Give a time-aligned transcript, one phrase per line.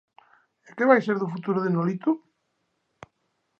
[0.67, 2.11] E que vai ser do futuro de Nolito?